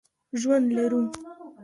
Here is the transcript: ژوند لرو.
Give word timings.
ژوند 0.41 0.67
لرو. 0.75 1.01